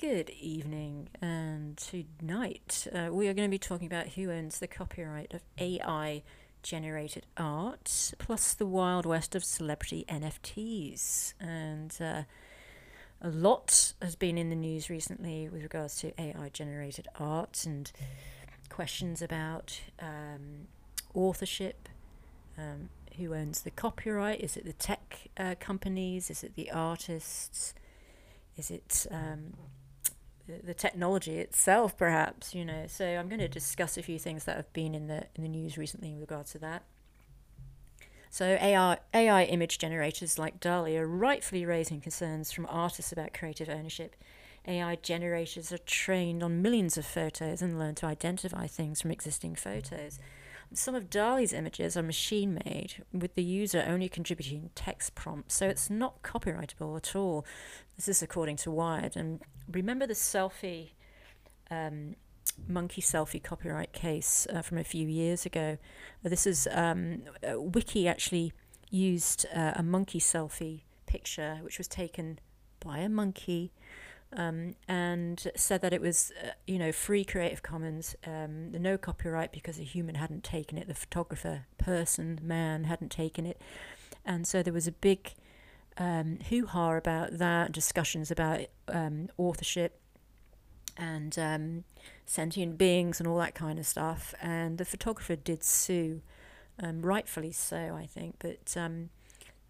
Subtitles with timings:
[0.00, 4.68] Good evening, and tonight uh, we are going to be talking about who owns the
[4.68, 6.22] copyright of AI
[6.62, 11.34] generated art, plus the wild west of celebrity NFTs.
[11.40, 12.22] And uh,
[13.20, 17.90] a lot has been in the news recently with regards to AI generated art and
[18.68, 20.68] questions about um,
[21.12, 21.88] authorship.
[22.56, 24.40] Um, who owns the copyright?
[24.42, 26.30] Is it the tech uh, companies?
[26.30, 27.74] Is it the artists?
[28.56, 29.54] Is it um,
[30.64, 32.84] the, technology itself, perhaps, you know.
[32.86, 35.48] So I'm going to discuss a few things that have been in the in the
[35.48, 36.84] news recently in regards to that.
[38.30, 43.68] So AI AI image generators like DALL-E are rightfully raising concerns from artists about creative
[43.68, 44.16] ownership.
[44.66, 49.54] AI generators are trained on millions of photos and learn to identify things from existing
[49.54, 50.18] photos.
[50.74, 55.66] Some of DALL-E's images are machine made, with the user only contributing text prompts, so
[55.66, 57.46] it's not copyrightable at all.
[57.96, 59.16] This is according to Wired.
[59.16, 59.40] And
[59.70, 60.90] remember the selfie,
[61.70, 62.16] um,
[62.66, 65.78] monkey selfie copyright case uh, from a few years ago?
[66.22, 68.52] This is um, uh, Wiki actually
[68.90, 72.38] used uh, a monkey selfie picture, which was taken
[72.80, 73.72] by a monkey
[74.36, 79.52] um, and said that it was, uh, you know, free Creative Commons, um, no copyright
[79.52, 83.60] because a human hadn't taken it, the photographer, person, man hadn't taken it,
[84.24, 85.34] and so there was a big
[85.96, 90.00] um, hoo ha about that, discussions about um, authorship
[90.96, 91.84] and um,
[92.26, 96.20] sentient beings and all that kind of stuff, and the photographer did sue,
[96.82, 98.76] um, rightfully so, I think, but.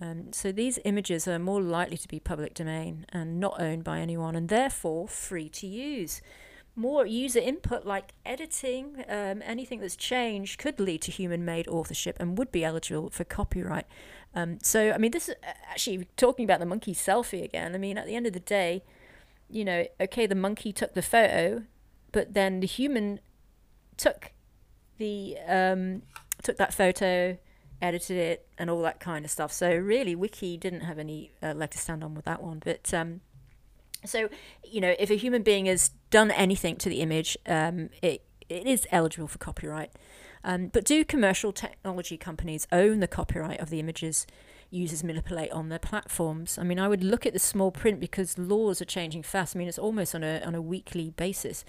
[0.00, 4.00] Um, so these images are more likely to be public domain and not owned by
[4.00, 6.20] anyone and therefore free to use.
[6.76, 12.16] More user input like editing, um, anything that's changed could lead to human made authorship
[12.18, 13.86] and would be eligible for copyright.
[14.34, 17.76] Um, so, I mean, this is uh, actually talking about the monkey selfie again.
[17.76, 18.82] I mean, at the end of the day,
[19.48, 21.62] you know, okay, the monkey took the photo,
[22.10, 23.20] but then the human
[23.96, 24.32] took
[24.98, 26.02] the um,
[26.42, 27.38] took that photo,
[27.84, 29.52] edited it, and all that kind of stuff.
[29.52, 32.60] So really, Wiki didn't have any uh, leg to stand on with that one.
[32.64, 33.20] But um,
[34.04, 34.28] so
[34.64, 38.66] you know, if a human being has done anything to the image, um, it it
[38.66, 39.90] is eligible for copyright.
[40.42, 44.26] Um, but do commercial technology companies own the copyright of the images
[44.70, 46.58] users manipulate on their platforms?
[46.58, 49.56] I mean, I would look at the small print because laws are changing fast.
[49.56, 51.64] I mean, it's almost on a on a weekly basis.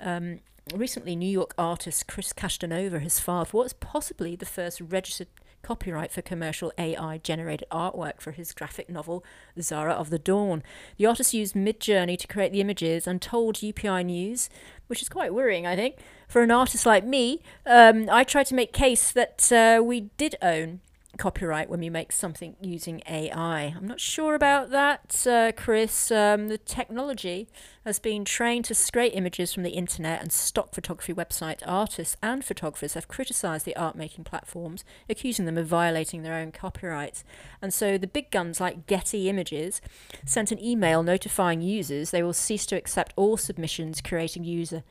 [0.00, 0.40] Um,
[0.74, 5.28] recently, New York artist Kris Kashtanova has filed what's possibly the first registered
[5.62, 9.24] copyright for commercial AI generated artwork for his graphic novel
[9.58, 10.62] Zarya of the Dawn.
[10.96, 14.50] The artist used Midjourney to create the images and told UPI News,
[14.86, 15.96] which is quite worrying, I think,
[16.28, 17.42] for an artist like me.
[17.66, 20.80] Um, I tried to make case that uh, we did own
[21.18, 23.74] copyright when we make something using AI.
[23.76, 26.10] I'm not sure about that, uh, Kris.
[26.10, 27.48] Um, the technology
[27.84, 32.44] has been trained to scrape images from the internet and stock photography website artists and
[32.44, 37.24] photographers have criticised the art making platforms, accusing them of violating their own copyrights.
[37.60, 39.80] And so the big guns like Getty Images
[40.24, 44.82] sent an email notifying users they will cease to accept all submissions creating user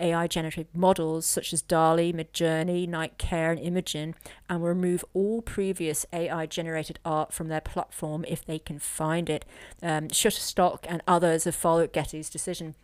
[0.00, 4.14] AI generative models such as DALL-E, Midjourney, NightCafe, and Imagen,
[4.48, 9.44] and remove all previous AI generated art from their platform if they can find it.
[9.82, 12.74] Um, Shutterstock and others have followed Getty's decision.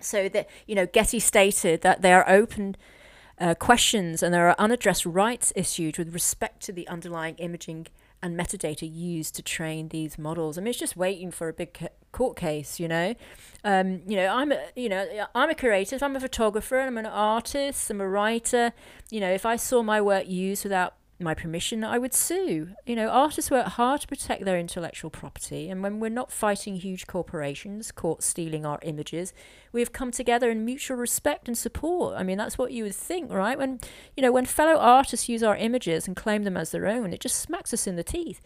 [0.00, 2.76] So that you know, Getty stated that they are open.
[3.40, 7.88] Uh, questions and there are unaddressed rights issued with respect to the underlying imaging
[8.22, 10.56] and metadata used to train these models.
[10.56, 13.14] I mean, it's just waiting for a big court case, you know.
[13.64, 16.02] Um, you know, I'm a, you know, I'm a creative.
[16.02, 16.80] I'm a photographer.
[16.80, 17.90] I'm an artist.
[17.90, 18.72] I'm a writer.
[19.10, 22.70] You know, if I saw my work used without my permission, I would sue.
[22.86, 26.76] You know, artists work hard to protect their intellectual property, and when we're not fighting
[26.76, 29.32] huge corporations caught stealing our images,
[29.72, 32.16] we have come together in mutual respect and support.
[32.16, 33.58] I mean, that's what you would think, right?
[33.58, 33.80] When
[34.16, 37.20] you know, when fellow artists use our images and claim them as their own, it
[37.20, 38.40] just smacks us in the teeth.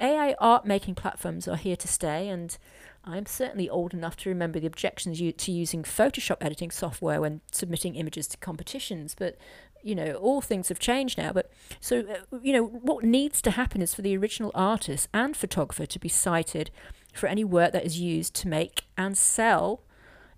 [0.00, 2.56] AI art making platforms are here to stay, and
[3.04, 7.96] I'm certainly old enough to remember the objections to using Photoshop editing software when submitting
[7.96, 9.14] images to competitions.
[9.18, 9.36] But
[9.82, 11.32] you know, all things have changed now.
[11.32, 11.50] But
[11.80, 15.86] so, uh, you know, what needs to happen is for the original artist and photographer
[15.86, 16.70] to be cited
[17.12, 19.82] for any work that is used to make and sell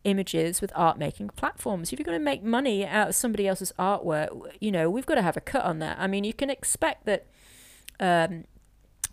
[0.05, 1.93] images with art making platforms.
[1.93, 4.29] If you're going to make money out of somebody else's artwork,
[4.61, 5.99] you know, we've got to have a cut on that.
[5.99, 7.27] I mean, you can expect that.
[8.01, 8.45] Um,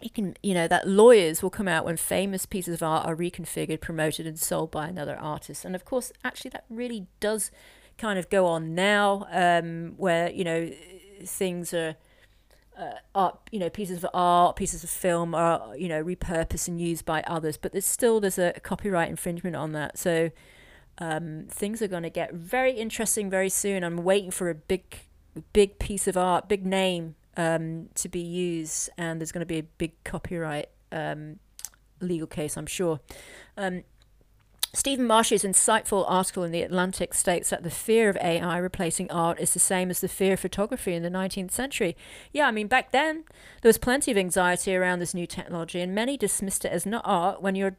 [0.02, 3.16] you can, you know, that lawyers will come out when famous pieces of art are
[3.16, 5.64] reconfigured, promoted, and sold by another artist.
[5.64, 7.52] And of course, actually, that really does
[8.02, 10.72] kind of go on now, um, where you know
[11.26, 11.96] things are.
[12.78, 16.82] Uh, art, you know, pieces of art, pieces of film are, you know, repurposed and
[16.82, 19.98] used by others, but there's still there's a copyright infringement on that.
[19.98, 20.32] So,
[20.98, 23.84] Um, things are going to get very interesting very soon.
[23.84, 24.84] I'm waiting for a big,
[25.54, 29.60] big piece of art, big name um, to be used, and there's going to be
[29.60, 31.40] a big copyright um,
[32.00, 33.00] legal case, I'm sure.
[34.74, 39.38] Stephen Marche's insightful article in The Atlantic states that the fear of AI replacing art
[39.38, 41.98] is the same as the fear of photography in the 19th century.
[42.32, 43.26] Yeah, I mean, back then,
[43.62, 47.02] there was plenty of anxiety around this new technology, and many dismissed it as not
[47.04, 47.76] art when you're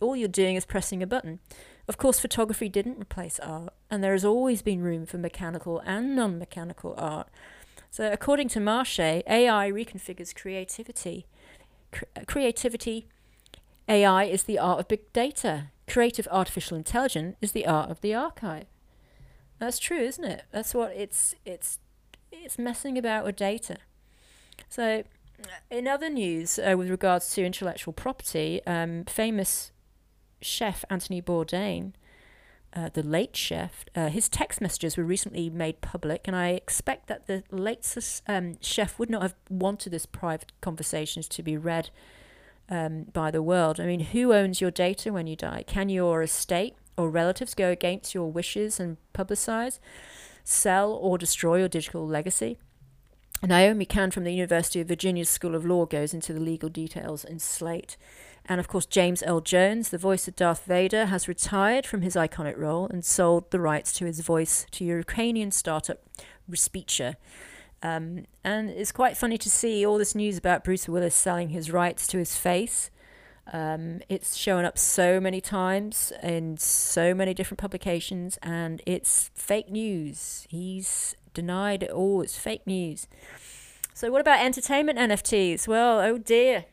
[0.00, 1.40] all you're doing is pressing a button.
[1.88, 6.14] Of course, photography didn't replace art, and there has always been room for mechanical and
[6.14, 7.28] non mechanical art.
[7.90, 11.26] So, according to Marche, AI reconfigures creativity.
[12.26, 13.08] creativity,
[13.88, 18.14] AI is the art of big data creative artificial intelligence is the art of the
[18.14, 18.66] archive.
[19.58, 20.44] That's true, isn't it?
[20.52, 21.78] That's what it's it's
[22.30, 23.78] it's messing about with data.
[24.68, 25.04] So,
[25.70, 29.72] in other news uh, with regards to intellectual property, um, famous
[30.42, 31.92] chef Anthony Bourdain,
[32.74, 37.06] uh, the late chef, uh, his text messages were recently made public, and I expect
[37.06, 37.86] that the late
[38.26, 41.90] um, chef would not have wanted this private conversations to be read
[42.68, 43.80] um, by the world.
[43.80, 45.64] I mean, who owns your data when you die?
[45.66, 49.78] Can your estate or relatives go against your wishes and publicize,
[50.44, 52.58] sell, or destroy your digital legacy?
[53.42, 57.24] Naomi Cahn from the University of Virginia School of Law goes into the legal details
[57.24, 57.96] in Slate.
[58.46, 62.14] And of course, James Earl Jones, the voice of Darth Vader, has retired from his
[62.14, 65.98] iconic role and sold the rights to his voice to Ukrainian startup
[66.50, 67.16] Respeecher.
[67.82, 71.70] Um, and it's quite funny to see all this news about Bruce Willis selling his
[71.70, 72.90] rights to his face.
[73.52, 79.70] Um, it's shown up so many times in so many different publications, and it's fake
[79.70, 80.46] news.
[80.48, 82.22] He's denied it all.
[82.22, 83.06] It's fake news.
[83.94, 85.68] So, what about entertainment NFTs?
[85.68, 86.64] Well, oh dear.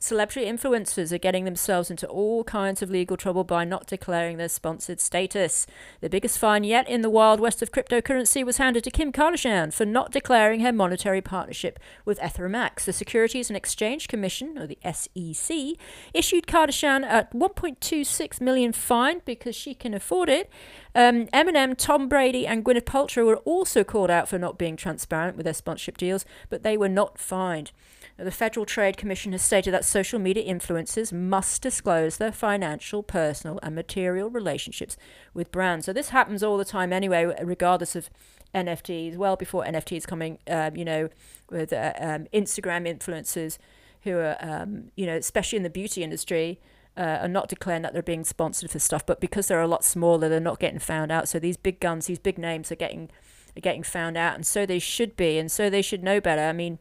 [0.00, 4.48] Celebrity influencers are getting themselves into all kinds of legal trouble by not declaring their
[4.48, 5.66] sponsored status.
[6.00, 9.72] The biggest fine yet in the wild west of cryptocurrency was handed to Kim Kardashian
[9.72, 12.48] for not declaring her monetary partnership with Ethereum.
[12.84, 15.76] The Securities and Exchange Commission, or the SEC,
[16.14, 20.48] issued Kardashian a 1.26 million fine because she can afford it.
[20.94, 25.36] Um, Eminem, Tom Brady, and Gwyneth Paltrow were also called out for not being transparent
[25.36, 27.72] with their sponsorship deals, but they were not fined.
[28.20, 33.60] The Federal Trade Commission has stated that social media influencers must disclose their financial, personal,
[33.62, 34.96] and material relationships
[35.34, 35.86] with brands.
[35.86, 38.10] So this happens all the time anyway, regardless of
[38.52, 39.16] NFTs.
[39.16, 41.10] Well before NFTs coming, um, you know,
[41.48, 43.56] with uh, um, Instagram influencers
[44.02, 46.60] who are, um, you know, especially in the beauty industry.
[46.96, 49.84] Uh, are not declaring that they're being sponsored for stuff, but because they're a lot
[49.84, 51.28] smaller, they're not getting found out.
[51.28, 53.08] So these big guns, these big names, are getting
[53.56, 56.42] are getting found out, and so they should be, and so they should know better.
[56.42, 56.80] I mean,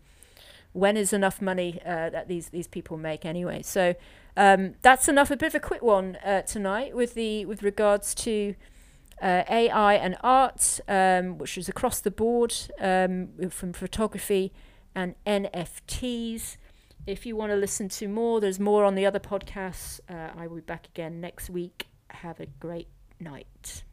[0.77, 3.61] when is enough money uh, that these these people make anyway?
[3.61, 3.95] So
[4.35, 5.31] um, that's enough.
[5.31, 8.55] A bit of a quick one uh, tonight with the with regards to
[9.21, 14.53] uh, AI and art, um, which is across the board um, from photography
[14.93, 16.57] and NFTs.
[17.07, 19.99] If you want to listen to more, there's more on the other podcasts.
[20.09, 21.87] Uh, I will be back again next week.
[22.09, 22.89] Have a great
[23.19, 23.83] night.